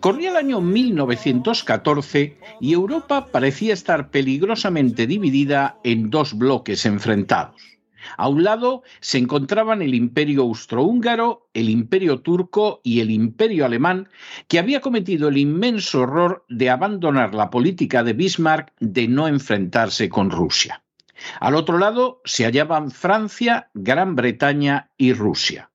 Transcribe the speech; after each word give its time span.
Corría 0.00 0.30
el 0.30 0.36
año 0.36 0.60
1914 0.60 2.38
y 2.60 2.72
Europa 2.72 3.26
parecía 3.30 3.74
estar 3.74 4.10
peligrosamente 4.10 5.06
dividida 5.06 5.78
en 5.84 6.10
dos 6.10 6.36
bloques 6.36 6.86
enfrentados. 6.86 7.56
A 8.16 8.28
un 8.28 8.42
lado 8.42 8.82
se 9.00 9.18
encontraban 9.18 9.82
el 9.82 9.94
imperio 9.94 10.42
austrohúngaro, 10.42 11.48
el 11.52 11.68
imperio 11.68 12.20
turco 12.20 12.80
y 12.82 13.00
el 13.00 13.10
imperio 13.10 13.66
alemán, 13.66 14.08
que 14.46 14.58
había 14.58 14.80
cometido 14.80 15.28
el 15.28 15.36
inmenso 15.36 16.04
error 16.04 16.44
de 16.48 16.70
abandonar 16.70 17.34
la 17.34 17.50
política 17.50 18.02
de 18.02 18.12
Bismarck 18.12 18.72
de 18.80 19.08
no 19.08 19.28
enfrentarse 19.28 20.08
con 20.08 20.30
Rusia. 20.30 20.82
Al 21.40 21.56
otro 21.56 21.78
lado 21.78 22.22
se 22.24 22.44
hallaban 22.44 22.90
Francia, 22.90 23.70
Gran 23.74 24.14
Bretaña 24.14 24.90
y 24.96 25.12
Rusia. 25.12 25.70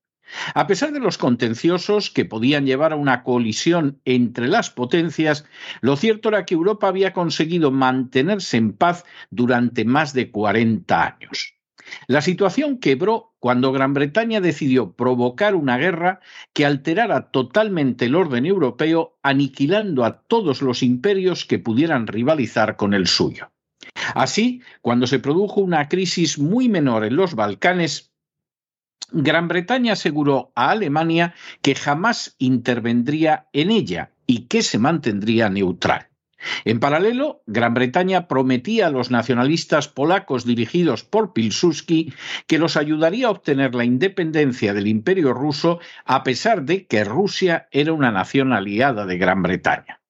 A 0.53 0.67
pesar 0.67 0.91
de 0.91 0.99
los 0.99 1.17
contenciosos 1.17 2.09
que 2.09 2.25
podían 2.25 2.65
llevar 2.65 2.93
a 2.93 2.97
una 2.97 3.23
colisión 3.23 3.99
entre 4.05 4.47
las 4.47 4.69
potencias, 4.69 5.45
lo 5.81 5.95
cierto 5.95 6.29
era 6.29 6.45
que 6.45 6.53
Europa 6.53 6.87
había 6.87 7.13
conseguido 7.13 7.71
mantenerse 7.71 8.57
en 8.57 8.73
paz 8.73 9.03
durante 9.29 9.85
más 9.85 10.13
de 10.13 10.31
40 10.31 11.05
años. 11.05 11.53
La 12.07 12.21
situación 12.21 12.79
quebró 12.79 13.33
cuando 13.39 13.71
Gran 13.71 13.93
Bretaña 13.93 14.41
decidió 14.41 14.93
provocar 14.93 15.53
una 15.55 15.77
guerra 15.77 16.21
que 16.53 16.65
alterara 16.65 17.29
totalmente 17.29 18.05
el 18.05 18.15
orden 18.15 18.45
europeo, 18.45 19.17
aniquilando 19.21 20.05
a 20.05 20.21
todos 20.21 20.61
los 20.61 20.81
imperios 20.81 21.45
que 21.45 21.59
pudieran 21.59 22.07
rivalizar 22.07 22.77
con 22.77 22.93
el 22.93 23.07
suyo. 23.07 23.51
Así, 24.15 24.61
cuando 24.81 25.07
se 25.07 25.19
produjo 25.19 25.61
una 25.61 25.89
crisis 25.89 26.39
muy 26.39 26.69
menor 26.69 27.03
en 27.03 27.15
los 27.15 27.35
Balcanes, 27.35 28.12
Gran 29.11 29.47
Bretaña 29.47 29.93
aseguró 29.93 30.51
a 30.55 30.71
Alemania 30.71 31.35
que 31.61 31.75
jamás 31.75 32.35
intervendría 32.39 33.47
en 33.53 33.69
ella 33.69 34.11
y 34.25 34.47
que 34.47 34.63
se 34.63 34.79
mantendría 34.79 35.49
neutral. 35.49 36.09
En 36.65 36.79
paralelo, 36.79 37.41
Gran 37.45 37.73
Bretaña 37.73 38.27
prometía 38.27 38.87
a 38.87 38.89
los 38.89 39.11
nacionalistas 39.11 39.87
polacos 39.87 40.45
dirigidos 40.45 41.03
por 41.03 41.33
Pilsudski 41.33 42.13
que 42.47 42.59
los 42.59 42.75
ayudaría 42.75 43.27
a 43.27 43.31
obtener 43.31 43.75
la 43.75 43.85
independencia 43.85 44.73
del 44.73 44.87
Imperio 44.87 45.33
ruso 45.33 45.79
a 46.05 46.23
pesar 46.23 46.63
de 46.63 46.85
que 46.85 47.03
Rusia 47.03 47.67
era 47.71 47.93
una 47.93 48.11
nación 48.11 48.51
aliada 48.51 49.05
de 49.05 49.17
Gran 49.17 49.41
Bretaña. 49.41 50.01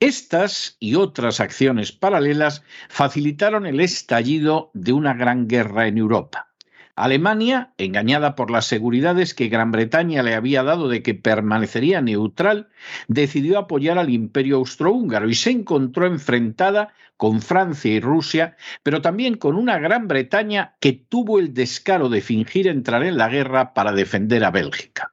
Estas 0.00 0.76
y 0.80 0.96
otras 0.96 1.38
acciones 1.38 1.92
paralelas 1.92 2.64
facilitaron 2.88 3.66
el 3.66 3.80
estallido 3.80 4.70
de 4.74 4.92
una 4.92 5.14
gran 5.14 5.46
guerra 5.46 5.86
en 5.86 5.96
Europa. 5.96 6.51
Alemania, 6.94 7.72
engañada 7.78 8.34
por 8.34 8.50
las 8.50 8.66
seguridades 8.66 9.32
que 9.32 9.48
Gran 9.48 9.70
Bretaña 9.70 10.22
le 10.22 10.34
había 10.34 10.62
dado 10.62 10.88
de 10.88 11.02
que 11.02 11.14
permanecería 11.14 12.02
neutral, 12.02 12.68
decidió 13.08 13.58
apoyar 13.58 13.98
al 13.98 14.10
imperio 14.10 14.56
austrohúngaro 14.56 15.30
y 15.30 15.34
se 15.34 15.50
encontró 15.50 16.06
enfrentada 16.06 16.92
con 17.16 17.40
Francia 17.40 17.92
y 17.92 18.00
Rusia, 18.00 18.56
pero 18.82 19.00
también 19.00 19.36
con 19.36 19.56
una 19.56 19.78
Gran 19.78 20.06
Bretaña 20.06 20.76
que 20.80 20.92
tuvo 20.92 21.38
el 21.38 21.54
descaro 21.54 22.10
de 22.10 22.20
fingir 22.20 22.68
entrar 22.68 23.04
en 23.04 23.16
la 23.16 23.28
guerra 23.28 23.72
para 23.72 23.92
defender 23.92 24.44
a 24.44 24.50
Bélgica. 24.50 25.12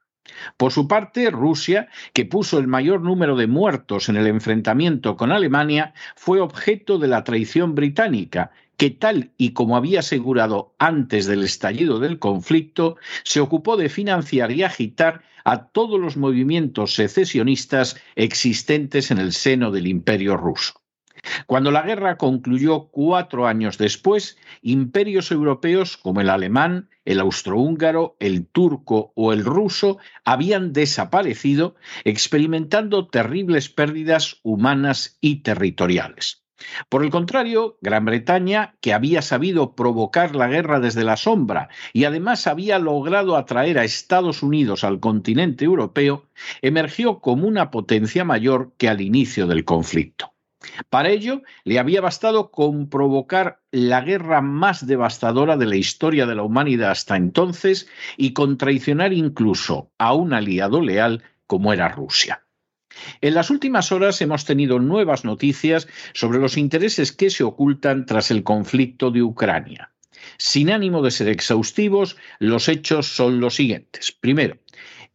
Por 0.57 0.71
su 0.71 0.87
parte, 0.87 1.29
Rusia, 1.31 1.87
que 2.13 2.25
puso 2.25 2.59
el 2.59 2.67
mayor 2.67 3.01
número 3.01 3.35
de 3.35 3.47
muertos 3.47 4.09
en 4.09 4.17
el 4.17 4.27
enfrentamiento 4.27 5.15
con 5.15 5.31
Alemania, 5.31 5.93
fue 6.15 6.39
objeto 6.39 6.97
de 6.97 7.07
la 7.07 7.23
traición 7.23 7.75
británica 7.75 8.51
que 8.79 8.89
tal 8.89 9.33
y 9.37 9.51
como 9.51 9.75
había 9.75 9.99
asegurado 9.99 10.73
antes 10.79 11.25
del 11.25 11.43
estallido 11.43 11.99
del 11.99 12.17
conflicto, 12.17 12.95
se 13.25 13.41
ocupó 13.41 13.75
de 13.75 13.89
financiar 13.89 14.53
y 14.53 14.63
agitar 14.63 15.21
a 15.43 15.67
todos 15.67 15.99
los 15.99 16.15
movimientos 16.15 16.95
secesionistas 16.95 17.97
existentes 18.15 19.11
en 19.11 19.17
el 19.17 19.33
seno 19.33 19.71
del 19.71 19.85
imperio 19.85 20.37
ruso. 20.37 20.81
Cuando 21.45 21.71
la 21.71 21.81
guerra 21.81 22.15
concluyó 22.15 22.85
cuatro 22.85 23.47
años 23.47 23.77
después, 23.77 24.37
imperios 24.61 25.29
europeos 25.29 25.97
como 25.97 26.21
el 26.21 26.29
alemán, 26.29 26.89
el 27.03 27.19
austrohúngaro, 27.19 28.15
el 28.21 28.47
turco 28.47 29.11
o 29.13 29.33
el 29.33 29.43
ruso 29.43 29.97
habían 30.23 30.71
desaparecido, 30.71 31.75
experimentando 32.05 33.09
terribles 33.09 33.67
pérdidas 33.67 34.37
humanas 34.41 35.17
y 35.19 35.41
territoriales. 35.41 36.38
Por 36.89 37.03
el 37.03 37.09
contrario, 37.09 37.77
Gran 37.81 38.05
Bretaña, 38.05 38.75
que 38.81 38.93
había 38.93 39.21
sabido 39.21 39.75
provocar 39.75 40.35
la 40.35 40.47
guerra 40.47 40.79
desde 40.79 41.03
la 41.03 41.17
sombra 41.17 41.69
y 41.93 42.05
además 42.05 42.47
había 42.47 42.79
logrado 42.79 43.37
atraer 43.37 43.79
a 43.79 43.83
Estados 43.83 44.43
Unidos 44.43 44.83
al 44.83 44.99
continente 44.99 45.65
europeo, 45.65 46.25
emergió 46.61 47.19
como 47.19 47.47
una 47.47 47.71
potencia 47.71 48.23
mayor 48.23 48.73
que 48.77 48.89
al 48.89 49.01
inicio 49.01 49.47
del 49.47 49.65
conflicto. 49.65 50.33
Para 50.89 51.09
ello, 51.09 51.41
le 51.63 51.79
había 51.79 52.01
bastado 52.01 52.51
con 52.51 52.89
provocar 52.89 53.61
la 53.71 54.01
guerra 54.01 54.41
más 54.41 54.85
devastadora 54.85 55.55
de 55.55 55.65
la 55.65 55.77
historia 55.77 56.25
de 56.25 56.35
la 56.35 56.43
humanidad 56.43 56.91
hasta 56.91 57.15
entonces 57.15 57.87
y 58.17 58.33
con 58.33 58.57
traicionar 58.57 59.13
incluso 59.13 59.91
a 59.97 60.13
un 60.13 60.33
aliado 60.33 60.81
leal 60.81 61.23
como 61.47 61.71
era 61.71 61.87
Rusia. 61.87 62.43
En 63.21 63.33
las 63.33 63.49
últimas 63.49 63.91
horas 63.91 64.21
hemos 64.21 64.45
tenido 64.45 64.79
nuevas 64.79 65.25
noticias 65.25 65.87
sobre 66.13 66.39
los 66.39 66.57
intereses 66.57 67.11
que 67.11 67.29
se 67.29 67.43
ocultan 67.43 68.05
tras 68.05 68.31
el 68.31 68.43
conflicto 68.43 69.11
de 69.11 69.23
Ucrania. 69.23 69.91
Sin 70.37 70.69
ánimo 70.69 71.01
de 71.01 71.11
ser 71.11 71.27
exhaustivos, 71.27 72.17
los 72.39 72.67
hechos 72.69 73.07
son 73.07 73.39
los 73.39 73.55
siguientes. 73.55 74.11
Primero, 74.11 74.57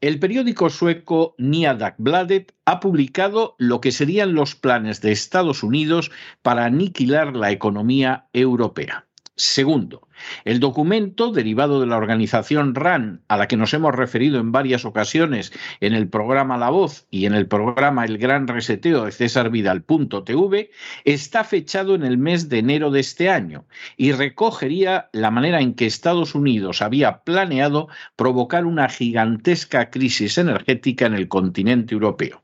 el 0.00 0.18
periódico 0.18 0.68
sueco 0.68 1.34
Nya 1.38 1.74
Dagbladet 1.74 2.52
ha 2.66 2.80
publicado 2.80 3.54
lo 3.58 3.80
que 3.80 3.92
serían 3.92 4.34
los 4.34 4.54
planes 4.54 5.00
de 5.00 5.12
Estados 5.12 5.62
Unidos 5.62 6.10
para 6.42 6.66
aniquilar 6.66 7.34
la 7.34 7.50
economía 7.52 8.26
europea. 8.32 9.06
Segundo, 9.36 10.03
El 10.44 10.60
documento, 10.60 11.32
derivado 11.32 11.80
de 11.80 11.86
la 11.86 11.96
organización 11.96 12.74
RAN, 12.74 13.22
a 13.28 13.36
la 13.36 13.48
que 13.48 13.56
nos 13.56 13.74
hemos 13.74 13.94
referido 13.94 14.38
en 14.38 14.52
varias 14.52 14.84
ocasiones 14.84 15.52
en 15.80 15.94
el 15.94 16.08
programa 16.08 16.56
La 16.56 16.70
Voz 16.70 17.06
y 17.10 17.26
en 17.26 17.34
el 17.34 17.46
programa 17.46 18.04
El 18.04 18.18
Gran 18.18 18.48
Reseteo 18.48 19.04
de 19.04 19.12
César 19.12 19.50
Vidal.tv, 19.50 20.70
está 21.04 21.44
fechado 21.44 21.94
en 21.94 22.04
el 22.04 22.18
mes 22.18 22.48
de 22.48 22.58
enero 22.58 22.90
de 22.90 23.00
este 23.00 23.30
año 23.30 23.64
y 23.96 24.12
recogería 24.12 25.08
la 25.12 25.30
manera 25.30 25.60
en 25.60 25.74
que 25.74 25.86
Estados 25.86 26.34
Unidos 26.34 26.82
había 26.82 27.18
planeado 27.22 27.88
provocar 28.16 28.66
una 28.66 28.88
gigantesca 28.88 29.90
crisis 29.90 30.38
energética 30.38 31.06
en 31.06 31.14
el 31.14 31.28
continente 31.28 31.94
europeo. 31.94 32.43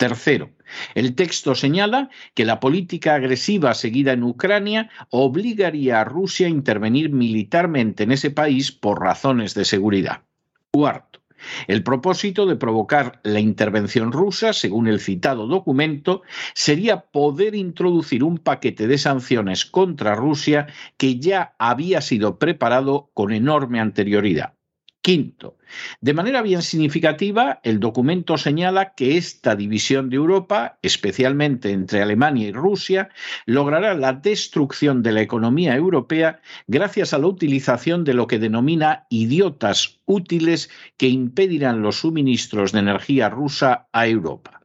Tercero, 0.00 0.48
el 0.94 1.14
texto 1.14 1.54
señala 1.54 2.08
que 2.32 2.46
la 2.46 2.58
política 2.58 3.16
agresiva 3.16 3.74
seguida 3.74 4.12
en 4.12 4.22
Ucrania 4.22 4.88
obligaría 5.10 6.00
a 6.00 6.04
Rusia 6.04 6.46
a 6.46 6.50
intervenir 6.50 7.10
militarmente 7.10 8.04
en 8.04 8.12
ese 8.12 8.30
país 8.30 8.72
por 8.72 9.02
razones 9.02 9.52
de 9.52 9.66
seguridad. 9.66 10.22
Cuarto, 10.70 11.20
el 11.66 11.82
propósito 11.82 12.46
de 12.46 12.56
provocar 12.56 13.20
la 13.24 13.40
intervención 13.40 14.10
rusa, 14.10 14.54
según 14.54 14.88
el 14.88 15.00
citado 15.00 15.46
documento, 15.46 16.22
sería 16.54 17.02
poder 17.02 17.54
introducir 17.54 18.24
un 18.24 18.38
paquete 18.38 18.86
de 18.86 18.96
sanciones 18.96 19.66
contra 19.66 20.14
Rusia 20.14 20.68
que 20.96 21.20
ya 21.20 21.54
había 21.58 22.00
sido 22.00 22.38
preparado 22.38 23.10
con 23.12 23.32
enorme 23.32 23.80
anterioridad. 23.80 24.54
Quinto, 25.02 25.56
de 26.02 26.12
manera 26.12 26.42
bien 26.42 26.60
significativa, 26.60 27.60
el 27.62 27.80
documento 27.80 28.36
señala 28.36 28.92
que 28.94 29.16
esta 29.16 29.56
división 29.56 30.10
de 30.10 30.16
Europa, 30.16 30.78
especialmente 30.82 31.70
entre 31.70 32.02
Alemania 32.02 32.48
y 32.48 32.52
Rusia, 32.52 33.08
logrará 33.46 33.94
la 33.94 34.12
destrucción 34.12 35.02
de 35.02 35.12
la 35.12 35.22
economía 35.22 35.74
europea 35.74 36.42
gracias 36.66 37.14
a 37.14 37.18
la 37.18 37.28
utilización 37.28 38.04
de 38.04 38.12
lo 38.12 38.26
que 38.26 38.38
denomina 38.38 39.06
idiotas 39.08 40.00
útiles 40.04 40.68
que 40.98 41.08
impedirán 41.08 41.80
los 41.80 42.00
suministros 42.00 42.72
de 42.72 42.80
energía 42.80 43.30
rusa 43.30 43.88
a 43.92 44.06
Europa. 44.06 44.60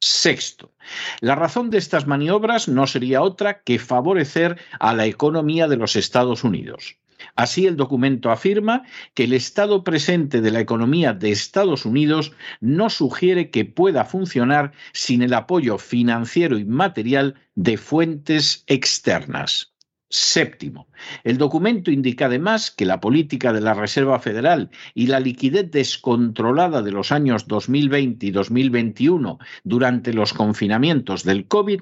Sexto, 0.00 0.72
la 1.20 1.36
razón 1.36 1.70
de 1.70 1.78
estas 1.78 2.08
maniobras 2.08 2.66
no 2.66 2.88
sería 2.88 3.22
otra 3.22 3.62
que 3.62 3.78
favorecer 3.78 4.58
a 4.80 4.94
la 4.94 5.06
economía 5.06 5.68
de 5.68 5.76
los 5.76 5.94
Estados 5.94 6.42
Unidos. 6.42 6.98
Así, 7.34 7.66
el 7.66 7.76
documento 7.76 8.30
afirma 8.30 8.82
que 9.14 9.24
el 9.24 9.32
estado 9.32 9.84
presente 9.84 10.40
de 10.40 10.50
la 10.50 10.60
economía 10.60 11.12
de 11.12 11.30
Estados 11.30 11.84
Unidos 11.84 12.32
no 12.60 12.90
sugiere 12.90 13.50
que 13.50 13.64
pueda 13.64 14.04
funcionar 14.04 14.72
sin 14.92 15.22
el 15.22 15.34
apoyo 15.34 15.78
financiero 15.78 16.58
y 16.58 16.64
material 16.64 17.34
de 17.54 17.76
fuentes 17.76 18.64
externas. 18.66 19.75
Séptimo, 20.08 20.86
el 21.24 21.36
documento 21.36 21.90
indica 21.90 22.26
además 22.26 22.70
que 22.70 22.84
la 22.84 23.00
política 23.00 23.52
de 23.52 23.60
la 23.60 23.74
Reserva 23.74 24.20
Federal 24.20 24.70
y 24.94 25.08
la 25.08 25.18
liquidez 25.18 25.68
descontrolada 25.72 26.80
de 26.82 26.92
los 26.92 27.10
años 27.10 27.48
2020 27.48 28.26
y 28.26 28.30
2021 28.30 29.38
durante 29.64 30.12
los 30.12 30.32
confinamientos 30.32 31.24
del 31.24 31.48
COVID 31.48 31.80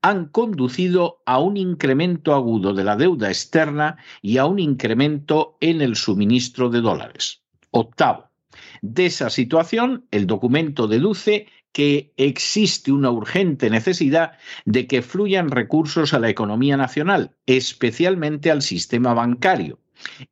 han 0.00 0.28
conducido 0.28 1.22
a 1.26 1.38
un 1.38 1.58
incremento 1.58 2.34
agudo 2.34 2.72
de 2.72 2.84
la 2.84 2.96
deuda 2.96 3.28
externa 3.28 3.98
y 4.22 4.38
a 4.38 4.46
un 4.46 4.58
incremento 4.58 5.58
en 5.60 5.82
el 5.82 5.96
suministro 5.96 6.70
de 6.70 6.80
dólares. 6.80 7.42
Octavo, 7.72 8.30
de 8.80 9.06
esa 9.06 9.30
situación, 9.30 10.06
el 10.10 10.26
documento 10.26 10.86
deduce 10.86 11.46
que 11.76 12.10
existe 12.16 12.90
una 12.90 13.10
urgente 13.10 13.68
necesidad 13.68 14.38
de 14.64 14.86
que 14.86 15.02
fluyan 15.02 15.50
recursos 15.50 16.14
a 16.14 16.18
la 16.18 16.30
economía 16.30 16.78
nacional, 16.78 17.32
especialmente 17.44 18.50
al 18.50 18.62
sistema 18.62 19.12
bancario, 19.12 19.78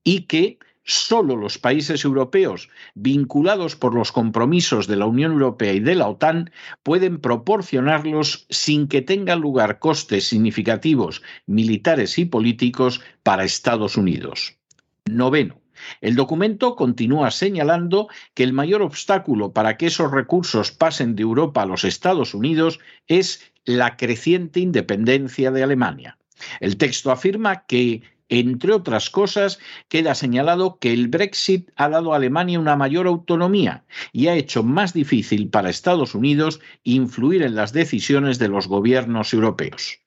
y 0.02 0.23
que 0.23 0.58
solo 0.85 1.37
los 1.37 1.58
países 1.58 2.02
europeos 2.02 2.70
vinculados 2.94 3.76
por 3.76 3.94
los 3.94 4.11
compromisos 4.11 4.87
de 4.87 4.96
la 4.96 5.05
Unión 5.05 5.32
Europea 5.32 5.75
y 5.75 5.81
de 5.81 5.96
la 5.96 6.08
OTAN 6.08 6.50
pueden 6.82 7.20
proporcionarlos 7.20 8.47
sin 8.49 8.88
que 8.88 9.02
tengan 9.02 9.43
lugar 9.43 9.81
costes 9.81 10.25
significativos 10.25 11.20
militares 11.44 12.19
y 12.19 12.25
políticos 12.25 13.02
para 13.23 13.44
Estados 13.44 13.99
Unidos. 13.99 14.56
Noveno. 15.05 15.63
El 16.00 16.14
documento 16.16 16.76
continúa 16.76 17.31
señalando 17.31 18.08
que 18.34 18.42
el 18.42 18.52
mayor 18.52 18.82
obstáculo 18.82 19.52
para 19.52 19.76
que 19.76 19.86
esos 19.86 20.10
recursos 20.10 20.72
pasen 20.72 21.16
de 21.16 21.22
Europa 21.22 21.62
a 21.62 21.66
los 21.66 21.84
Estados 21.84 22.34
Unidos 22.34 22.81
es 23.06 23.52
la 23.64 23.96
creciente 23.96 24.60
independencia 24.60 25.50
de 25.50 25.62
Alemania. 25.62 26.19
El 26.60 26.76
texto 26.76 27.10
afirma 27.10 27.64
que 27.66 28.02
entre 28.28 28.72
otras 28.72 29.10
cosas, 29.10 29.58
queda 29.88 30.14
señalado 30.14 30.78
que 30.78 30.92
el 30.92 31.08
Brexit 31.08 31.70
ha 31.76 31.88
dado 31.88 32.12
a 32.12 32.16
Alemania 32.16 32.58
una 32.58 32.75
mayor 32.75 33.06
autonomía 33.06 33.84
y 34.12 34.28
ha 34.28 34.34
hecho 34.34 34.62
más 34.62 34.94
difícil 34.94 35.50
para 35.50 35.70
Estados 35.70 36.14
Unidos 36.14 36.60
influir 36.82 37.42
en 37.42 37.54
las 37.54 37.72
decisiones 37.72 38.38
de 38.38 38.48
los 38.48 38.66
gobiernos 38.66 39.34
europeos. 39.34 40.00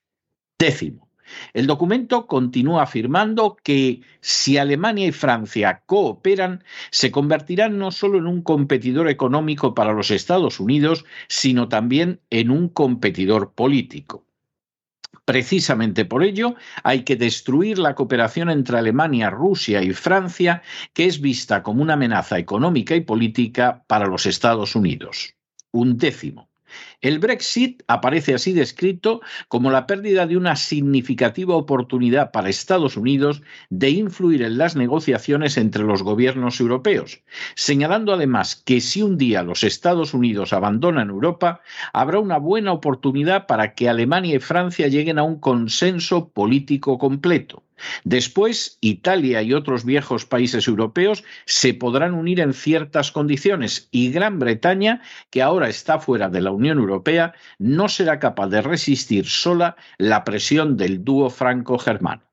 Décimo. 0.59 1.06
El 1.53 1.67
documento 1.67 2.27
continúa 2.27 2.83
afirmando 2.83 3.57
que 3.63 4.01
si 4.21 4.57
Alemania 4.57 5.07
y 5.07 5.11
Francia 5.11 5.83
cooperan, 5.85 6.63
se 6.91 7.11
convertirán 7.11 7.77
no 7.77 7.91
solo 7.91 8.17
en 8.17 8.27
un 8.27 8.41
competidor 8.41 9.09
económico 9.09 9.73
para 9.73 9.93
los 9.93 10.11
Estados 10.11 10.59
Unidos, 10.59 11.05
sino 11.27 11.67
también 11.69 12.21
en 12.29 12.51
un 12.51 12.69
competidor 12.69 13.53
político. 13.53 14.27
Precisamente 15.27 16.05
por 16.05 16.23
ello, 16.23 16.55
hay 16.83 17.03
que 17.03 17.17
destruir 17.17 17.79
la 17.79 17.95
cooperación 17.95 18.49
entre 18.49 18.77
Alemania, 18.77 19.29
Rusia 19.29 19.83
y 19.83 19.91
Francia, 19.91 20.61
que 20.93 21.05
es 21.05 21.19
vista 21.19 21.63
como 21.63 21.81
una 21.81 21.95
amenaza 21.95 22.39
económica 22.39 22.95
y 22.95 23.01
política 23.01 23.83
para 23.87 24.07
los 24.07 24.25
Estados 24.25 24.73
Unidos. 24.73 25.35
Un 25.71 25.97
décimo. 25.97 26.46
El 27.01 27.19
Brexit 27.19 27.83
aparece 27.87 28.33
así 28.33 28.53
descrito 28.53 29.21
como 29.47 29.69
la 29.71 29.85
pérdida 29.85 30.25
de 30.25 30.37
una 30.37 30.55
significativa 30.55 31.55
oportunidad 31.55 32.31
para 32.31 32.49
Estados 32.49 32.97
Unidos 32.97 33.41
de 33.69 33.91
influir 33.91 34.41
en 34.41 34.57
las 34.57 34.75
negociaciones 34.75 35.57
entre 35.57 35.83
los 35.83 36.01
gobiernos 36.01 36.59
europeos, 36.59 37.21
señalando 37.55 38.13
además 38.13 38.55
que 38.55 38.81
si 38.81 39.01
un 39.01 39.17
día 39.17 39.43
los 39.43 39.63
Estados 39.63 40.13
Unidos 40.13 40.53
abandonan 40.53 41.09
Europa, 41.09 41.61
habrá 41.93 42.19
una 42.19 42.37
buena 42.37 42.73
oportunidad 42.73 43.45
para 43.45 43.75
que 43.75 43.89
Alemania 43.89 44.35
y 44.35 44.39
Francia 44.39 44.87
lleguen 44.87 45.19
a 45.19 45.23
un 45.23 45.39
consenso 45.39 46.29
político 46.29 46.97
completo. 46.97 47.63
Después, 48.03 48.77
Italia 48.81 49.41
y 49.41 49.53
otros 49.53 49.85
viejos 49.85 50.25
países 50.25 50.67
europeos 50.67 51.23
se 51.45 51.73
podrán 51.73 52.13
unir 52.13 52.39
en 52.39 52.53
ciertas 52.53 53.11
condiciones 53.11 53.87
y 53.91 54.11
Gran 54.11 54.39
Bretaña, 54.39 55.01
que 55.29 55.41
ahora 55.41 55.69
está 55.69 55.99
fuera 55.99 56.29
de 56.29 56.41
la 56.41 56.51
Unión 56.51 56.79
Europea, 56.79 57.33
no 57.59 57.89
será 57.89 58.19
capaz 58.19 58.47
de 58.47 58.61
resistir 58.61 59.25
sola 59.25 59.75
la 59.97 60.23
presión 60.23 60.77
del 60.77 61.03
dúo 61.03 61.29
franco-germano. 61.29 62.23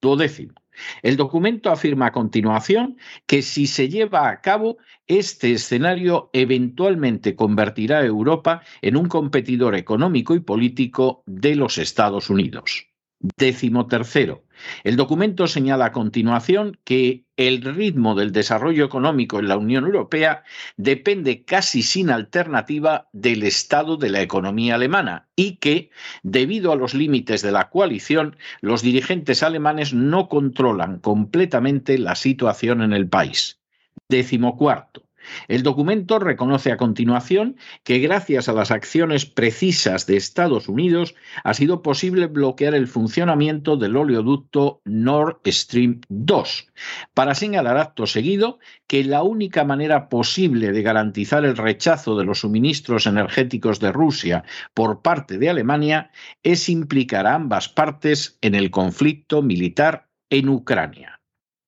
Duodécimo. 0.00 0.54
El 1.02 1.16
documento 1.16 1.70
afirma 1.70 2.06
a 2.06 2.12
continuación 2.12 2.98
que 3.26 3.42
si 3.42 3.66
se 3.66 3.88
lleva 3.88 4.28
a 4.28 4.40
cabo, 4.40 4.78
este 5.06 5.52
escenario 5.52 6.30
eventualmente 6.32 7.36
convertirá 7.36 7.98
a 7.98 8.04
Europa 8.04 8.62
en 8.82 8.96
un 8.96 9.08
competidor 9.08 9.76
económico 9.76 10.34
y 10.34 10.40
político 10.40 11.22
de 11.26 11.54
los 11.54 11.78
Estados 11.78 12.28
Unidos. 12.28 12.93
Décimo 13.38 13.86
tercero. 13.86 14.44
El 14.82 14.96
documento 14.96 15.46
señala 15.46 15.86
a 15.86 15.92
continuación 15.92 16.78
que 16.84 17.24
el 17.38 17.62
ritmo 17.62 18.14
del 18.14 18.32
desarrollo 18.32 18.84
económico 18.84 19.38
en 19.38 19.48
la 19.48 19.56
Unión 19.56 19.86
Europea 19.86 20.44
depende 20.76 21.42
casi 21.42 21.82
sin 21.82 22.10
alternativa 22.10 23.08
del 23.12 23.44
estado 23.44 23.96
de 23.96 24.10
la 24.10 24.20
economía 24.20 24.74
alemana 24.74 25.26
y 25.36 25.56
que, 25.56 25.88
debido 26.22 26.70
a 26.70 26.76
los 26.76 26.92
límites 26.92 27.40
de 27.40 27.52
la 27.52 27.70
coalición, 27.70 28.36
los 28.60 28.82
dirigentes 28.82 29.42
alemanes 29.42 29.94
no 29.94 30.28
controlan 30.28 30.98
completamente 30.98 31.96
la 31.96 32.16
situación 32.16 32.82
en 32.82 32.92
el 32.92 33.08
país. 33.08 33.58
Décimo 34.06 34.58
cuarto. 34.58 35.03
El 35.48 35.62
documento 35.62 36.18
reconoce 36.18 36.72
a 36.72 36.76
continuación 36.76 37.56
que 37.82 37.98
gracias 37.98 38.48
a 38.48 38.52
las 38.52 38.70
acciones 38.70 39.26
precisas 39.26 40.06
de 40.06 40.16
Estados 40.16 40.68
Unidos 40.68 41.14
ha 41.42 41.54
sido 41.54 41.82
posible 41.82 42.26
bloquear 42.26 42.74
el 42.74 42.86
funcionamiento 42.86 43.76
del 43.76 43.96
oleoducto 43.96 44.80
Nord 44.84 45.38
Stream 45.46 46.00
2, 46.08 46.66
para 47.14 47.34
señalar 47.34 47.78
acto 47.78 48.06
seguido 48.06 48.58
que 48.86 49.04
la 49.04 49.22
única 49.22 49.64
manera 49.64 50.08
posible 50.08 50.72
de 50.72 50.82
garantizar 50.82 51.44
el 51.44 51.56
rechazo 51.56 52.16
de 52.16 52.24
los 52.24 52.40
suministros 52.40 53.06
energéticos 53.06 53.80
de 53.80 53.92
Rusia 53.92 54.44
por 54.74 55.02
parte 55.02 55.38
de 55.38 55.50
Alemania 55.50 56.10
es 56.42 56.68
implicar 56.68 57.26
a 57.26 57.34
ambas 57.34 57.68
partes 57.68 58.38
en 58.40 58.54
el 58.54 58.70
conflicto 58.70 59.42
militar 59.42 60.08
en 60.30 60.48
Ucrania. 60.48 61.20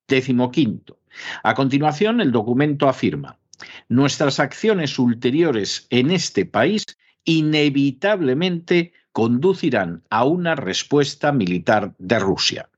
Décimo 0.08 0.50
quinto. 0.50 1.00
A 1.42 1.54
continuación, 1.54 2.20
el 2.20 2.30
documento 2.30 2.88
afirma 2.88 3.38
nuestras 3.88 4.40
acciones 4.40 4.98
ulteriores 4.98 5.86
en 5.90 6.10
este 6.10 6.44
país 6.44 6.84
inevitablemente 7.24 8.92
conducirán 9.12 10.02
a 10.10 10.24
una 10.24 10.54
respuesta 10.54 11.32
militar 11.32 11.94
de 11.98 12.18
Rusia. 12.18 12.68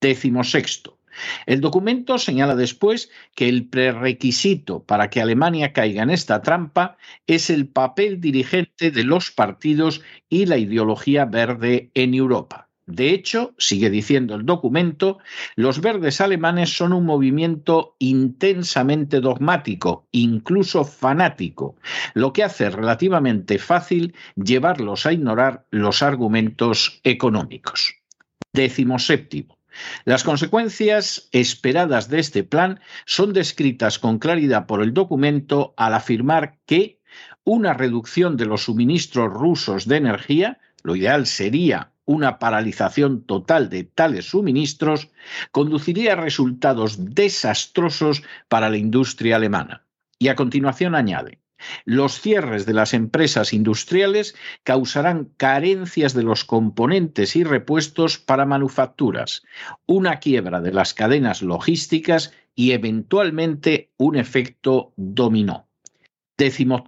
Décimo 0.00 0.44
sexto. 0.44 0.98
El 1.46 1.60
documento 1.60 2.18
señala 2.18 2.56
después 2.56 3.10
que 3.34 3.48
el 3.48 3.66
prerequisito 3.68 4.82
para 4.84 5.10
que 5.10 5.20
Alemania 5.20 5.72
caiga 5.72 6.02
en 6.02 6.10
esta 6.10 6.40
trampa 6.40 6.96
es 7.26 7.50
el 7.50 7.68
papel 7.68 8.20
dirigente 8.20 8.90
de 8.90 9.04
los 9.04 9.30
partidos 9.30 10.00
y 10.28 10.46
la 10.46 10.56
ideología 10.56 11.24
verde 11.26 11.90
en 11.94 12.14
Europa. 12.14 12.70
De 12.86 13.10
hecho, 13.10 13.54
sigue 13.58 13.90
diciendo 13.90 14.34
el 14.34 14.44
documento, 14.44 15.18
los 15.54 15.80
verdes 15.80 16.20
alemanes 16.20 16.76
son 16.76 16.92
un 16.92 17.06
movimiento 17.06 17.94
intensamente 18.00 19.20
dogmático, 19.20 20.08
incluso 20.10 20.84
fanático, 20.84 21.76
lo 22.14 22.32
que 22.32 22.42
hace 22.42 22.70
relativamente 22.70 23.58
fácil 23.58 24.14
llevarlos 24.34 25.06
a 25.06 25.12
ignorar 25.12 25.66
los 25.70 26.02
argumentos 26.02 27.00
económicos. 27.04 27.94
Décimo 28.52 28.98
séptimo. 28.98 29.58
Las 30.04 30.24
consecuencias 30.24 31.28
esperadas 31.32 32.08
de 32.08 32.18
este 32.18 32.44
plan 32.44 32.80
son 33.06 33.32
descritas 33.32 33.98
con 33.98 34.18
claridad 34.18 34.66
por 34.66 34.82
el 34.82 34.92
documento 34.92 35.72
al 35.76 35.94
afirmar 35.94 36.58
que 36.66 37.00
una 37.44 37.72
reducción 37.72 38.36
de 38.36 38.46
los 38.46 38.64
suministros 38.64 39.32
rusos 39.32 39.86
de 39.86 39.96
energía, 39.96 40.58
lo 40.82 40.96
ideal 40.96 41.26
sería 41.26 41.92
una 42.12 42.38
paralización 42.38 43.24
total 43.24 43.70
de 43.70 43.84
tales 43.84 44.26
suministros, 44.26 45.08
conduciría 45.50 46.12
a 46.12 46.16
resultados 46.16 47.14
desastrosos 47.14 48.22
para 48.48 48.68
la 48.68 48.76
industria 48.76 49.36
alemana. 49.36 49.86
Y 50.18 50.28
a 50.28 50.36
continuación 50.36 50.94
añade, 50.94 51.40
los 51.86 52.20
cierres 52.20 52.66
de 52.66 52.74
las 52.74 52.92
empresas 52.92 53.54
industriales 53.54 54.34
causarán 54.62 55.30
carencias 55.38 56.12
de 56.12 56.22
los 56.22 56.44
componentes 56.44 57.34
y 57.34 57.44
repuestos 57.44 58.18
para 58.18 58.44
manufacturas, 58.44 59.42
una 59.86 60.18
quiebra 60.18 60.60
de 60.60 60.72
las 60.72 60.92
cadenas 60.92 61.40
logísticas 61.40 62.34
y 62.54 62.72
eventualmente 62.72 63.90
un 63.96 64.16
efecto 64.16 64.92
dominó. 64.96 65.66
Décimo 66.36 66.84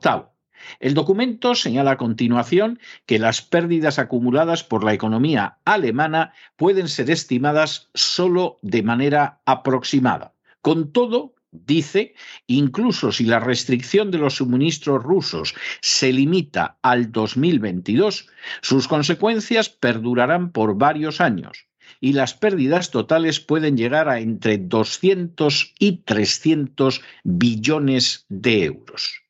El 0.80 0.94
documento 0.94 1.54
señala 1.54 1.92
a 1.92 1.96
continuación 1.96 2.78
que 3.06 3.18
las 3.18 3.42
pérdidas 3.42 3.98
acumuladas 3.98 4.64
por 4.64 4.84
la 4.84 4.94
economía 4.94 5.58
alemana 5.64 6.32
pueden 6.56 6.88
ser 6.88 7.10
estimadas 7.10 7.90
solo 7.94 8.58
de 8.62 8.82
manera 8.82 9.40
aproximada. 9.44 10.34
Con 10.60 10.92
todo, 10.92 11.34
Dice, 11.54 12.14
incluso 12.48 13.12
si 13.12 13.26
la 13.26 13.38
restricción 13.38 14.10
de 14.10 14.18
los 14.18 14.34
suministros 14.34 15.00
rusos 15.04 15.54
se 15.80 16.12
limita 16.12 16.78
al 16.82 17.12
2022, 17.12 18.26
sus 18.60 18.88
consecuencias 18.88 19.68
perdurarán 19.68 20.50
por 20.50 20.76
varios 20.76 21.20
años 21.20 21.68
y 22.00 22.12
las 22.12 22.34
pérdidas 22.34 22.90
totales 22.90 23.38
pueden 23.38 23.76
llegar 23.76 24.08
a 24.08 24.18
entre 24.18 24.58
200 24.58 25.74
y 25.78 25.98
300 25.98 27.02
billones 27.22 28.26
de 28.28 28.64
euros. 28.64 29.23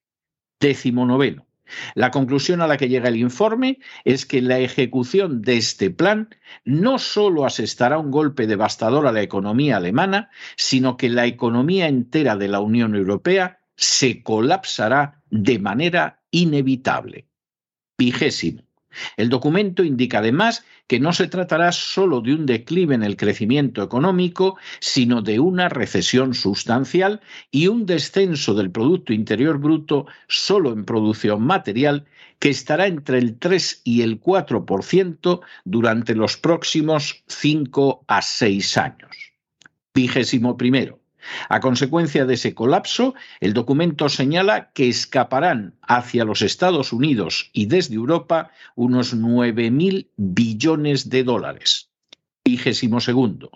Décimo 0.64 1.04
noveno. 1.04 1.46
La 1.94 2.10
conclusión 2.10 2.62
a 2.62 2.66
la 2.66 2.78
que 2.78 2.88
llega 2.88 3.10
el 3.10 3.16
informe 3.16 3.80
es 4.06 4.24
que 4.24 4.40
la 4.40 4.60
ejecución 4.60 5.42
de 5.42 5.58
este 5.58 5.90
plan 5.90 6.30
no 6.64 6.98
solo 6.98 7.44
asestará 7.44 7.98
un 7.98 8.10
golpe 8.10 8.46
devastador 8.46 9.06
a 9.06 9.12
la 9.12 9.20
economía 9.20 9.76
alemana, 9.76 10.30
sino 10.56 10.96
que 10.96 11.10
la 11.10 11.26
economía 11.26 11.86
entera 11.86 12.36
de 12.36 12.48
la 12.48 12.60
Unión 12.60 12.94
Europea 12.94 13.60
se 13.76 14.22
colapsará 14.22 15.22
de 15.28 15.58
manera 15.58 16.22
inevitable. 16.30 17.28
Vigésimo. 17.98 18.63
El 19.16 19.28
documento 19.28 19.84
indica 19.84 20.18
además 20.18 20.64
que 20.86 21.00
no 21.00 21.12
se 21.12 21.28
tratará 21.28 21.72
solo 21.72 22.20
de 22.20 22.34
un 22.34 22.46
declive 22.46 22.94
en 22.94 23.02
el 23.02 23.16
crecimiento 23.16 23.82
económico, 23.82 24.56
sino 24.80 25.22
de 25.22 25.40
una 25.40 25.68
recesión 25.68 26.34
sustancial 26.34 27.20
y 27.50 27.68
un 27.68 27.86
descenso 27.86 28.54
del 28.54 28.70
Producto 28.70 29.12
Interior 29.12 29.58
Bruto 29.58 30.06
solo 30.28 30.72
en 30.72 30.84
producción 30.84 31.42
material 31.42 32.06
que 32.38 32.50
estará 32.50 32.86
entre 32.86 33.18
el 33.18 33.38
3 33.38 33.82
y 33.84 34.02
el 34.02 34.20
4% 34.20 35.40
durante 35.64 36.14
los 36.14 36.36
próximos 36.36 37.22
5 37.26 38.04
a 38.06 38.20
6 38.20 38.76
años. 38.76 39.32
Vigésimo 39.94 40.56
primero. 40.56 41.03
A 41.48 41.60
consecuencia 41.60 42.24
de 42.24 42.34
ese 42.34 42.54
colapso, 42.54 43.14
el 43.40 43.52
documento 43.52 44.08
señala 44.08 44.70
que 44.72 44.88
escaparán 44.88 45.74
hacia 45.82 46.24
los 46.24 46.42
Estados 46.42 46.92
Unidos 46.92 47.50
y 47.52 47.66
desde 47.66 47.94
Europa 47.94 48.50
unos 48.74 49.16
9.000 49.16 50.08
billones 50.16 51.10
de 51.10 51.24
dólares. 51.24 51.90
Vigésimo 52.44 53.00
segundo. 53.00 53.50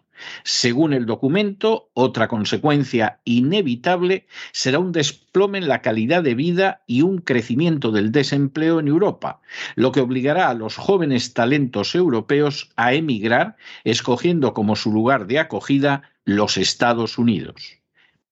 Según 0.45 0.95
el 0.95 1.05
documento, 1.05 1.91
otra 1.95 2.27
consecuencia 2.27 3.21
inevitable 3.25 4.27
será 4.53 4.79
un 4.79 4.93
desplome 4.93 5.59
en 5.59 5.69
la 5.69 5.83
calidad 5.83 6.23
de 6.23 6.35
vida 6.35 6.83
y 6.87 7.03
un 7.03 7.19
crecimiento 7.19 7.93
del 7.93 8.13
desempleo 8.13 8.81
en 8.81 8.89
Europa, 8.89 9.41
lo 9.75 9.93
que 9.93 10.01
obligará 10.01 10.49
a 10.49 10.55
los 10.55 10.77
jóvenes 10.77 11.35
talentos 11.35 11.95
europeos 11.95 12.71
a 12.77 12.95
emigrar, 12.95 13.57
escogiendo 13.85 14.55
como 14.55 14.75
su 14.75 14.91
lugar 14.91 15.27
de 15.27 15.39
acogida 15.39 16.11
los 16.29 16.59
Estados 16.59 17.17
Unidos. 17.17 17.79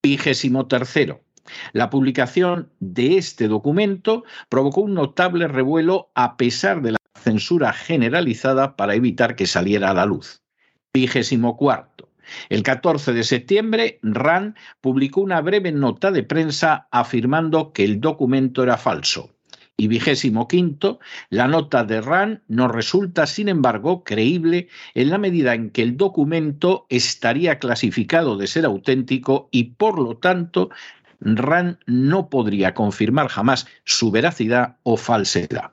Vigésimo 0.02 0.66
tercero. 0.66 1.22
La 1.72 1.88
publicación 1.88 2.70
de 2.78 3.16
este 3.16 3.48
documento 3.48 4.24
provocó 4.50 4.82
un 4.82 4.92
notable 4.92 5.48
revuelo 5.48 6.10
a 6.14 6.36
pesar 6.36 6.82
de 6.82 6.92
la 6.92 6.98
censura 7.18 7.72
generalizada 7.72 8.76
para 8.76 8.94
evitar 8.94 9.34
que 9.34 9.46
saliera 9.46 9.90
a 9.90 9.94
la 9.94 10.04
luz. 10.04 10.42
Vigésimo 10.92 11.56
cuarto. 11.56 12.10
El 12.50 12.62
14 12.62 13.14
de 13.14 13.24
septiembre, 13.24 13.98
RAND 14.02 14.56
publicó 14.82 15.22
una 15.22 15.40
breve 15.40 15.72
nota 15.72 16.10
de 16.10 16.22
prensa 16.22 16.88
afirmando 16.90 17.72
que 17.72 17.84
el 17.84 18.02
documento 18.02 18.62
era 18.62 18.76
falso 18.76 19.35
y 19.76 19.88
vigésimo 19.88 20.48
quinto, 20.48 21.00
la 21.28 21.48
nota 21.48 21.84
de 21.84 22.00
RAN 22.00 22.42
nos 22.48 22.72
resulta, 22.72 23.26
sin 23.26 23.48
embargo, 23.48 24.04
creíble 24.04 24.68
en 24.94 25.10
la 25.10 25.18
medida 25.18 25.54
en 25.54 25.70
que 25.70 25.82
el 25.82 25.96
documento 25.96 26.86
estaría 26.88 27.58
clasificado 27.58 28.36
de 28.36 28.46
ser 28.46 28.64
auténtico 28.64 29.48
y, 29.52 29.64
por 29.74 29.98
lo 29.98 30.16
tanto, 30.16 30.70
RAN 31.20 31.78
no 31.86 32.30
podría 32.30 32.74
confirmar 32.74 33.28
jamás 33.28 33.66
su 33.84 34.10
veracidad 34.10 34.76
o 34.82 34.96
falsedad. 34.96 35.72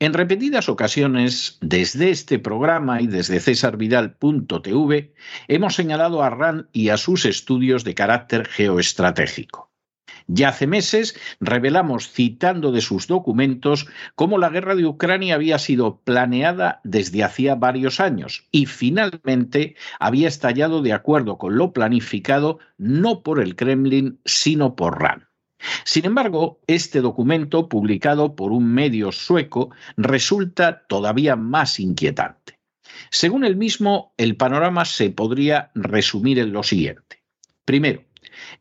En 0.00 0.12
repetidas 0.12 0.68
ocasiones, 0.68 1.56
desde 1.60 2.10
este 2.10 2.40
programa 2.40 3.00
y 3.00 3.06
desde 3.06 3.38
cesarvidal.tv, 3.38 5.14
hemos 5.46 5.74
señalado 5.74 6.24
a 6.24 6.30
RAN 6.30 6.68
y 6.72 6.88
a 6.88 6.96
sus 6.96 7.24
estudios 7.26 7.84
de 7.84 7.94
carácter 7.94 8.46
geoestratégico. 8.46 9.73
Ya 10.26 10.48
hace 10.48 10.66
meses 10.66 11.16
revelamos, 11.40 12.10
citando 12.10 12.72
de 12.72 12.80
sus 12.80 13.06
documentos, 13.06 13.86
cómo 14.14 14.38
la 14.38 14.48
guerra 14.48 14.74
de 14.74 14.86
Ucrania 14.86 15.34
había 15.34 15.58
sido 15.58 16.00
planeada 16.00 16.80
desde 16.84 17.24
hacía 17.24 17.54
varios 17.54 18.00
años 18.00 18.46
y 18.50 18.66
finalmente 18.66 19.76
había 20.00 20.28
estallado 20.28 20.82
de 20.82 20.92
acuerdo 20.92 21.38
con 21.38 21.56
lo 21.56 21.72
planificado 21.72 22.58
no 22.78 23.22
por 23.22 23.40
el 23.40 23.56
Kremlin, 23.56 24.20
sino 24.24 24.76
por 24.76 25.00
RAN. 25.00 25.28
Sin 25.84 26.04
embargo, 26.04 26.60
este 26.66 27.00
documento, 27.00 27.68
publicado 27.68 28.36
por 28.36 28.52
un 28.52 28.72
medio 28.72 29.12
sueco, 29.12 29.70
resulta 29.96 30.86
todavía 30.86 31.36
más 31.36 31.80
inquietante. 31.80 32.58
Según 33.10 33.44
el 33.44 33.56
mismo, 33.56 34.12
el 34.16 34.36
panorama 34.36 34.84
se 34.84 35.10
podría 35.10 35.70
resumir 35.74 36.38
en 36.38 36.52
lo 36.52 36.62
siguiente. 36.62 37.22
Primero, 37.64 38.02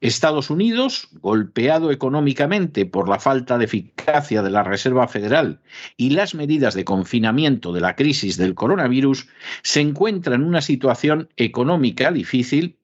Estados 0.01 0.49
Unidos, 0.49 1.09
golpeado 1.21 1.91
económicamente 1.91 2.85
por 2.85 3.09
la 3.09 3.19
falta 3.19 3.57
de 3.57 3.65
eficacia 3.65 4.41
de 4.41 4.49
la 4.49 4.63
Reserva 4.63 5.07
Federal 5.07 5.61
y 5.97 6.11
las 6.11 6.35
medidas 6.35 6.73
de 6.73 6.85
confinamiento 6.85 7.73
de 7.73 7.81
la 7.81 7.95
crisis 7.95 8.37
del 8.37 8.55
coronavirus, 8.55 9.27
se 9.61 9.81
encuentra 9.81 10.35
en 10.35 10.43
una 10.43 10.61
situación 10.61 11.29
económica 11.37 12.11
difícil 12.11 12.77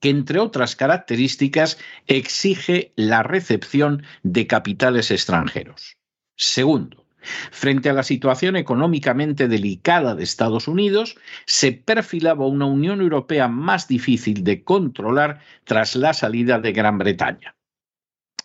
que, 0.00 0.10
entre 0.10 0.38
otras 0.38 0.76
características, 0.76 1.78
exige 2.06 2.92
la 2.96 3.22
recepción 3.22 4.02
de 4.22 4.46
capitales 4.46 5.10
extranjeros. 5.10 5.96
Segundo, 6.36 7.04
Frente 7.50 7.90
a 7.90 7.92
la 7.92 8.02
situación 8.02 8.56
económicamente 8.56 9.48
delicada 9.48 10.14
de 10.14 10.24
Estados 10.24 10.68
Unidos, 10.68 11.16
se 11.46 11.72
perfilaba 11.72 12.46
una 12.46 12.66
Unión 12.66 13.00
Europea 13.00 13.48
más 13.48 13.88
difícil 13.88 14.44
de 14.44 14.64
controlar 14.64 15.40
tras 15.64 15.96
la 15.96 16.14
salida 16.14 16.58
de 16.58 16.72
Gran 16.72 16.98
Bretaña. 16.98 17.54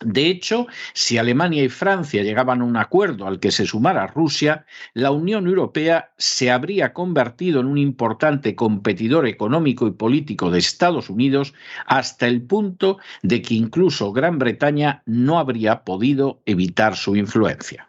De 0.04 0.26
hecho, 0.26 0.66
si 0.92 1.16
Alemania 1.16 1.64
y 1.64 1.70
Francia 1.70 2.22
llegaban 2.22 2.60
a 2.60 2.64
un 2.64 2.76
acuerdo 2.76 3.26
al 3.26 3.40
que 3.40 3.50
se 3.50 3.64
sumara 3.64 4.06
Rusia, 4.06 4.66
la 4.92 5.10
Unión 5.10 5.46
Europea 5.46 6.12
se 6.18 6.50
habría 6.50 6.92
convertido 6.92 7.60
en 7.60 7.66
un 7.66 7.78
importante 7.78 8.54
competidor 8.54 9.26
económico 9.26 9.86
y 9.86 9.92
político 9.92 10.50
de 10.50 10.58
Estados 10.58 11.08
Unidos 11.08 11.54
hasta 11.86 12.26
el 12.26 12.42
punto 12.42 12.98
de 13.22 13.40
que 13.40 13.54
incluso 13.54 14.12
Gran 14.12 14.38
Bretaña 14.38 15.02
no 15.06 15.38
habría 15.38 15.82
podido 15.82 16.42
evitar 16.44 16.94
su 16.96 17.16
influencia. 17.16 17.88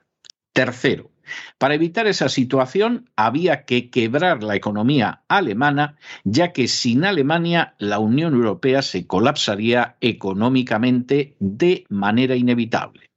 Tercero, 0.57 1.11
Para 1.59 1.75
evitar 1.75 2.07
esa 2.07 2.29
situación 2.29 3.11
había 3.15 3.65
que 3.65 3.91
quebrar 3.91 4.41
la 4.41 4.55
economía 4.55 5.21
alemana, 5.27 5.97
ya 6.23 6.51
que 6.51 6.67
sin 6.67 7.05
Alemania 7.05 7.75
la 7.77 7.99
Unión 7.99 8.33
Europea 8.33 8.81
se 8.81 9.05
colapsaría 9.05 9.97
económicamente 10.01 11.35
de 11.39 11.85
manera 11.89 12.35
inevitable. 12.35 13.11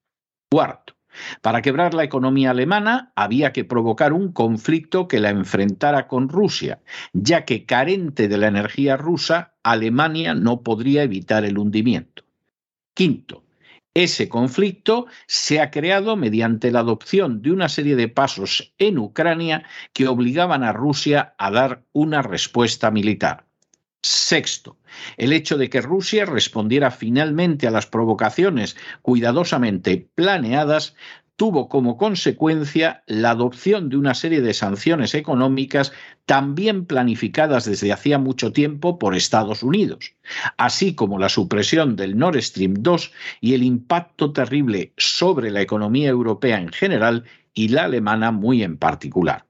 Cuarto, 0.52 0.96
para 1.40 1.62
quebrar 1.62 1.94
la 1.94 2.04
economía 2.04 2.50
alemana 2.50 3.10
había 3.16 3.54
que 3.54 3.64
provocar 3.64 4.12
un 4.12 4.32
conflicto 4.32 5.08
que 5.08 5.18
la 5.18 5.30
enfrentara 5.30 6.08
con 6.08 6.28
Rusia, 6.28 6.82
ya 7.14 7.46
que 7.46 7.64
carente 7.64 8.28
de 8.28 8.36
la 8.36 8.48
energía 8.48 8.98
rusa, 8.98 9.54
Alemania 9.62 10.34
no 10.34 10.60
podría 10.60 11.04
evitar 11.04 11.46
el 11.46 11.56
hundimiento. 11.56 12.22
Quinto, 12.92 13.44
ese 13.94 14.28
conflicto 14.28 15.06
se 15.26 15.60
ha 15.60 15.70
creado 15.70 16.16
mediante 16.16 16.70
la 16.70 16.80
adopción 16.80 17.42
de 17.42 17.50
una 17.50 17.68
serie 17.68 17.96
de 17.96 18.08
pasos 18.08 18.72
en 18.78 18.98
Ucrania 18.98 19.64
que 19.92 20.08
obligaban 20.08 20.62
a 20.62 20.72
Rusia 20.72 21.34
a 21.38 21.50
dar 21.50 21.84
una 21.92 22.22
respuesta 22.22 22.90
militar. 22.90 23.46
Sexto, 24.02 24.78
el 25.18 25.32
hecho 25.32 25.58
de 25.58 25.68
que 25.68 25.82
Rusia 25.82 26.24
respondiera 26.24 26.90
finalmente 26.90 27.66
a 27.66 27.70
las 27.70 27.86
provocaciones 27.86 28.76
cuidadosamente 29.02 30.08
planeadas 30.14 30.94
tuvo 31.40 31.70
como 31.70 31.96
consecuencia 31.96 33.02
la 33.06 33.30
adopción 33.30 33.88
de 33.88 33.96
una 33.96 34.12
serie 34.12 34.42
de 34.42 34.52
sanciones 34.52 35.14
económicas 35.14 35.90
también 36.26 36.84
planificadas 36.84 37.64
desde 37.64 37.94
hacía 37.94 38.18
mucho 38.18 38.52
tiempo 38.52 38.98
por 38.98 39.16
Estados 39.16 39.62
Unidos, 39.62 40.12
así 40.58 40.94
como 40.94 41.18
la 41.18 41.30
supresión 41.30 41.96
del 41.96 42.18
Nord 42.18 42.42
Stream 42.42 42.74
2 42.80 43.12
y 43.40 43.54
el 43.54 43.62
impacto 43.62 44.34
terrible 44.34 44.92
sobre 44.98 45.50
la 45.50 45.62
economía 45.62 46.10
europea 46.10 46.60
en 46.60 46.68
general 46.68 47.24
y 47.54 47.68
la 47.68 47.84
alemana 47.84 48.32
muy 48.32 48.62
en 48.62 48.76
particular. 48.76 49.46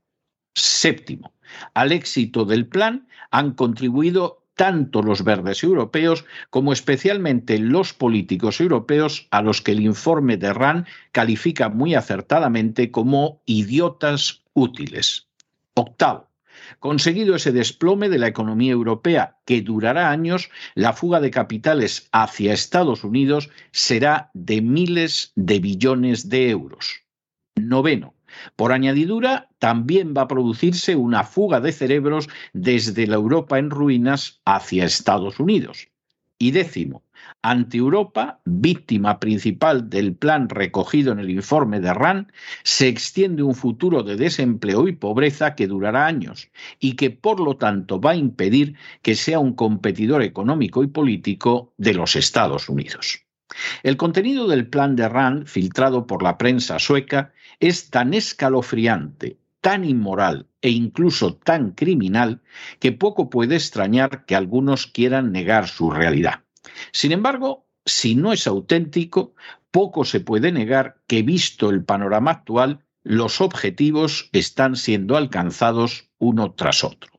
Séptimo, 0.54 1.34
al 1.74 1.90
éxito 1.90 2.44
del 2.44 2.68
plan 2.68 3.08
han 3.32 3.54
contribuido 3.54 4.39
tanto 4.54 5.02
los 5.02 5.24
verdes 5.24 5.62
europeos 5.62 6.24
como 6.50 6.72
especialmente 6.72 7.58
los 7.58 7.92
políticos 7.94 8.60
europeos 8.60 9.26
a 9.30 9.42
los 9.42 9.62
que 9.62 9.72
el 9.72 9.80
informe 9.80 10.36
de 10.36 10.52
RAN 10.52 10.86
califica 11.12 11.68
muy 11.68 11.94
acertadamente 11.94 12.90
como 12.90 13.42
idiotas 13.46 14.42
útiles. 14.52 15.28
Octavo. 15.74 16.28
Conseguido 16.78 17.34
ese 17.34 17.52
desplome 17.52 18.08
de 18.08 18.18
la 18.18 18.28
economía 18.28 18.72
europea 18.72 19.38
que 19.44 19.62
durará 19.62 20.10
años, 20.10 20.50
la 20.74 20.92
fuga 20.92 21.20
de 21.20 21.30
capitales 21.30 22.08
hacia 22.12 22.52
Estados 22.52 23.02
Unidos 23.02 23.50
será 23.72 24.30
de 24.34 24.60
miles 24.60 25.32
de 25.36 25.58
billones 25.58 26.28
de 26.28 26.50
euros. 26.50 27.02
Noveno. 27.56 28.14
Por 28.56 28.72
añadidura, 28.72 29.48
también 29.58 30.14
va 30.16 30.22
a 30.22 30.28
producirse 30.28 30.96
una 30.96 31.24
fuga 31.24 31.60
de 31.60 31.72
cerebros 31.72 32.28
desde 32.52 33.06
la 33.06 33.16
Europa 33.16 33.58
en 33.58 33.70
ruinas 33.70 34.40
hacia 34.44 34.84
Estados 34.84 35.40
Unidos. 35.40 35.88
Y 36.42 36.52
décimo, 36.52 37.04
ante 37.42 37.76
Europa, 37.76 38.40
víctima 38.46 39.20
principal 39.20 39.90
del 39.90 40.14
plan 40.14 40.48
recogido 40.48 41.12
en 41.12 41.18
el 41.18 41.28
informe 41.28 41.80
de 41.80 41.92
RAN, 41.92 42.32
se 42.62 42.88
extiende 42.88 43.42
un 43.42 43.54
futuro 43.54 44.02
de 44.02 44.16
desempleo 44.16 44.88
y 44.88 44.92
pobreza 44.92 45.54
que 45.54 45.66
durará 45.66 46.06
años 46.06 46.50
y 46.78 46.96
que 46.96 47.10
por 47.10 47.40
lo 47.40 47.56
tanto 47.56 48.00
va 48.00 48.12
a 48.12 48.16
impedir 48.16 48.74
que 49.02 49.16
sea 49.16 49.38
un 49.38 49.52
competidor 49.52 50.22
económico 50.22 50.82
y 50.82 50.86
político 50.86 51.74
de 51.76 51.92
los 51.92 52.16
Estados 52.16 52.70
Unidos. 52.70 53.29
El 53.82 53.96
contenido 53.96 54.46
del 54.46 54.68
plan 54.68 54.96
de 54.96 55.08
Rand, 55.08 55.46
filtrado 55.46 56.06
por 56.06 56.22
la 56.22 56.38
prensa 56.38 56.78
sueca, 56.78 57.32
es 57.58 57.90
tan 57.90 58.14
escalofriante, 58.14 59.38
tan 59.60 59.84
inmoral 59.84 60.46
e 60.62 60.70
incluso 60.70 61.36
tan 61.36 61.72
criminal 61.72 62.40
que 62.78 62.92
poco 62.92 63.30
puede 63.30 63.56
extrañar 63.56 64.24
que 64.24 64.36
algunos 64.36 64.86
quieran 64.86 65.32
negar 65.32 65.68
su 65.68 65.90
realidad. 65.90 66.44
Sin 66.92 67.12
embargo, 67.12 67.66
si 67.84 68.14
no 68.14 68.32
es 68.32 68.46
auténtico, 68.46 69.34
poco 69.70 70.04
se 70.04 70.20
puede 70.20 70.52
negar 70.52 71.00
que, 71.06 71.22
visto 71.22 71.70
el 71.70 71.84
panorama 71.84 72.30
actual, 72.30 72.84
los 73.02 73.40
objetivos 73.40 74.28
están 74.32 74.76
siendo 74.76 75.16
alcanzados 75.16 76.10
uno 76.18 76.52
tras 76.52 76.84
otro. 76.84 77.10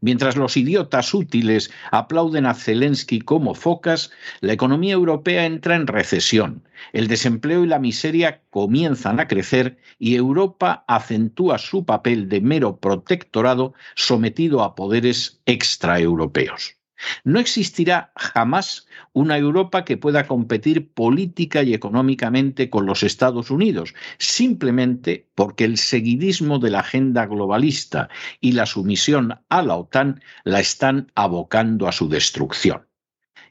Mientras 0.00 0.36
los 0.36 0.56
idiotas 0.56 1.12
útiles 1.14 1.70
aplauden 1.90 2.46
a 2.46 2.54
Zelensky 2.54 3.20
como 3.20 3.54
focas, 3.54 4.10
la 4.40 4.52
economía 4.52 4.94
europea 4.94 5.46
entra 5.46 5.76
en 5.76 5.86
recesión, 5.86 6.62
el 6.92 7.08
desempleo 7.08 7.64
y 7.64 7.66
la 7.66 7.78
miseria 7.78 8.42
comienzan 8.50 9.20
a 9.20 9.28
crecer 9.28 9.78
y 9.98 10.14
Europa 10.14 10.84
acentúa 10.86 11.58
su 11.58 11.84
papel 11.84 12.28
de 12.28 12.40
mero 12.40 12.76
protectorado 12.76 13.74
sometido 13.94 14.62
a 14.62 14.74
poderes 14.74 15.40
extraeuropeos. 15.46 16.76
No 17.24 17.38
existirá 17.40 18.12
jamás 18.16 18.86
una 19.12 19.36
Europa 19.36 19.84
que 19.84 19.96
pueda 19.96 20.26
competir 20.26 20.92
política 20.92 21.62
y 21.62 21.74
económicamente 21.74 22.70
con 22.70 22.86
los 22.86 23.02
Estados 23.02 23.50
Unidos, 23.50 23.94
simplemente 24.18 25.28
porque 25.34 25.64
el 25.64 25.76
seguidismo 25.78 26.58
de 26.58 26.70
la 26.70 26.80
agenda 26.80 27.26
globalista 27.26 28.08
y 28.40 28.52
la 28.52 28.66
sumisión 28.66 29.40
a 29.48 29.62
la 29.62 29.76
OTAN 29.76 30.22
la 30.44 30.60
están 30.60 31.12
abocando 31.14 31.88
a 31.88 31.92
su 31.92 32.08
destrucción. 32.08 32.86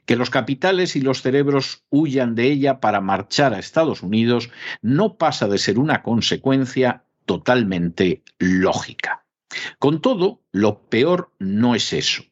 Que 0.04 0.16
los 0.16 0.30
capitales 0.30 0.94
y 0.94 1.00
los 1.00 1.22
cerebros 1.22 1.82
huyan 1.90 2.36
de 2.36 2.44
ella 2.44 2.80
para 2.80 3.00
marchar 3.00 3.54
a 3.54 3.58
Estados 3.58 4.02
Unidos 4.02 4.50
no 4.80 5.16
pasa 5.16 5.48
de 5.48 5.58
ser 5.58 5.78
una 5.78 6.02
consecuencia 6.02 7.04
totalmente 7.24 8.22
lógica. 8.38 9.24
Con 9.78 10.00
todo, 10.00 10.42
lo 10.52 10.88
peor 10.88 11.32
no 11.38 11.74
es 11.74 11.92
eso 11.92 12.22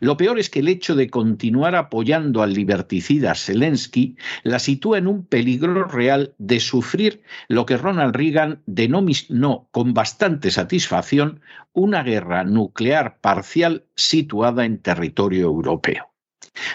lo 0.00 0.16
peor 0.16 0.38
es 0.38 0.50
que 0.50 0.60
el 0.60 0.68
hecho 0.68 0.94
de 0.94 1.10
continuar 1.10 1.74
apoyando 1.74 2.42
al 2.42 2.52
liberticida 2.52 3.34
Zelensky 3.34 4.16
la 4.42 4.58
sitúa 4.58 4.98
en 4.98 5.06
un 5.06 5.26
peligro 5.26 5.84
real 5.84 6.34
de 6.38 6.60
sufrir 6.60 7.22
lo 7.48 7.66
que 7.66 7.76
Ronald 7.76 8.14
Reagan 8.14 8.62
denominó 8.66 9.68
con 9.70 9.94
bastante 9.94 10.50
satisfacción 10.50 11.40
una 11.72 12.02
guerra 12.02 12.44
nuclear 12.44 13.20
parcial 13.20 13.84
situada 13.94 14.64
en 14.64 14.78
territorio 14.78 15.42
europeo. 15.42 16.10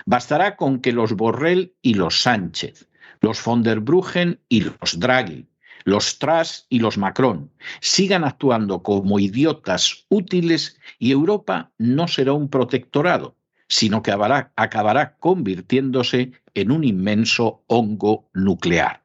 Bastará 0.05 0.55
con 0.55 0.79
que 0.79 0.93
los 0.93 1.13
Borrell 1.13 1.75
y 1.81 1.95
los 1.95 2.21
Sánchez, 2.21 2.87
los 3.21 3.43
von 3.43 3.63
der 3.63 3.81
Bruggen 3.81 4.39
y 4.47 4.61
los 4.61 4.99
Draghi, 4.99 5.47
los 5.83 6.19
Truss 6.19 6.65
y 6.69 6.79
los 6.79 6.97
Macron 6.97 7.51
sigan 7.81 8.23
actuando 8.23 8.83
como 8.83 9.19
idiotas 9.19 10.05
útiles 10.09 10.79
y 10.99 11.11
Europa 11.11 11.71
no 11.77 12.07
será 12.07 12.33
un 12.33 12.49
protectorado, 12.49 13.37
sino 13.67 14.01
que 14.01 14.11
acabará, 14.11 15.17
convirtiéndose 15.19 16.31
en 16.53 16.71
un 16.71 16.83
inmenso 16.83 17.63
hongo 17.67 18.29
nuclear. 18.33 19.03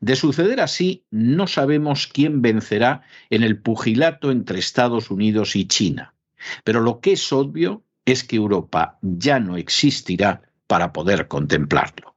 De 0.00 0.16
suceder 0.16 0.60
así, 0.60 1.04
no 1.10 1.46
sabemos 1.46 2.06
quién 2.06 2.40
vencerá 2.40 3.02
en 3.28 3.42
el 3.42 3.58
pugilato 3.58 4.30
entre 4.30 4.58
Estados 4.58 5.10
Unidos 5.10 5.54
y 5.54 5.66
China. 5.66 6.14
Pero 6.64 6.80
lo 6.80 7.00
que 7.00 7.12
es 7.12 7.32
obvio 7.32 7.84
es 8.06 8.24
que 8.24 8.36
Europa 8.36 8.98
ya 9.02 9.38
no 9.38 9.56
existirá 9.56 10.42
para 10.66 10.92
poder 10.92 11.28
contemplarlo. 11.28 12.16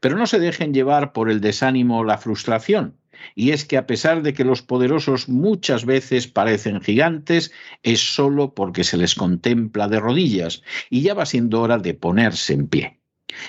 Pero 0.00 0.16
no 0.16 0.26
se 0.26 0.38
dejen 0.38 0.72
llevar 0.72 1.12
por 1.12 1.30
el 1.30 1.40
desánimo 1.40 1.98
o 1.98 2.04
la 2.04 2.18
frustración 2.18 2.96
y 3.34 3.50
es 3.50 3.64
que 3.64 3.76
a 3.76 3.86
pesar 3.86 4.22
de 4.22 4.34
que 4.34 4.44
los 4.44 4.62
poderosos 4.62 5.28
muchas 5.28 5.84
veces 5.84 6.28
parecen 6.28 6.80
gigantes, 6.80 7.52
es 7.82 8.00
solo 8.00 8.54
porque 8.54 8.84
se 8.84 8.96
les 8.96 9.14
contempla 9.14 9.88
de 9.88 10.00
rodillas, 10.00 10.62
y 10.90 11.02
ya 11.02 11.14
va 11.14 11.26
siendo 11.26 11.60
hora 11.60 11.78
de 11.78 11.94
ponerse 11.94 12.52
en 12.54 12.68
pie. 12.68 12.98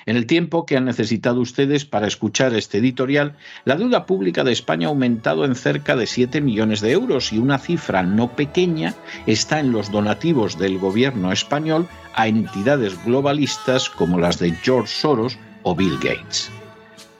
En 0.06 0.18
el 0.18 0.26
tiempo 0.26 0.66
que 0.66 0.78
han 0.78 0.86
necesitado 0.86 1.40
ustedes 1.40 1.86
para 1.86 2.08
escuchar 2.08 2.54
este 2.54 2.80
editorial, 2.80 3.38
la 3.66 3.76
deuda 3.76 4.06
pública 4.06 4.44
de 4.44 4.52
España 4.52 4.88
ha 4.88 4.90
aumentado 4.90 5.46
en 5.46 5.56
cerca 5.56 5.96
de 5.96 6.06
7 6.06 6.42
millones 6.42 6.82
de 6.82 6.92
euros 6.92 7.32
y 7.32 7.40
una 7.40 7.58
cifra 7.58 8.04
no 8.04 8.36
pequeña 8.36 8.94
está 9.26 9.60
en 9.60 9.72
los 9.72 9.92
donativos 9.92 10.58
del 10.58 10.78
gobierno 10.80 11.32
español 11.32 11.88
a 12.14 12.28
entidades 12.28 13.04
globalistas 13.06 13.90
como 13.90 14.20
las 14.20 14.40
de 14.40 14.52
George 14.52 14.94
Soros 14.94 15.38
o 15.64 15.76
Bill 15.76 15.98
Gates. 16.02 16.52